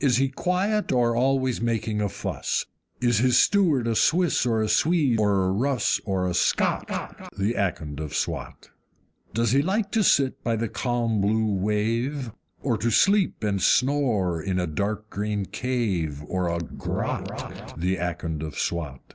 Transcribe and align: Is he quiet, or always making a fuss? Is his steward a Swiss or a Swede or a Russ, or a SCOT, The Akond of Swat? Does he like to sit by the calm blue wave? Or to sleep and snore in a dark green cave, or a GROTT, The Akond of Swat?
Is 0.00 0.16
he 0.16 0.30
quiet, 0.30 0.90
or 0.90 1.14
always 1.14 1.60
making 1.60 2.00
a 2.02 2.08
fuss? 2.08 2.66
Is 3.00 3.18
his 3.18 3.38
steward 3.38 3.86
a 3.86 3.94
Swiss 3.94 4.44
or 4.44 4.60
a 4.60 4.68
Swede 4.68 5.20
or 5.20 5.44
a 5.44 5.52
Russ, 5.52 6.00
or 6.04 6.26
a 6.26 6.34
SCOT, 6.34 6.88
The 7.38 7.54
Akond 7.56 8.00
of 8.00 8.16
Swat? 8.16 8.70
Does 9.32 9.52
he 9.52 9.62
like 9.62 9.92
to 9.92 10.02
sit 10.02 10.42
by 10.42 10.56
the 10.56 10.66
calm 10.68 11.20
blue 11.20 11.54
wave? 11.54 12.32
Or 12.62 12.76
to 12.78 12.90
sleep 12.90 13.44
and 13.44 13.62
snore 13.62 14.42
in 14.42 14.58
a 14.58 14.66
dark 14.66 15.08
green 15.08 15.46
cave, 15.46 16.24
or 16.26 16.48
a 16.50 16.58
GROTT, 16.58 17.78
The 17.78 17.96
Akond 17.98 18.42
of 18.42 18.58
Swat? 18.58 19.14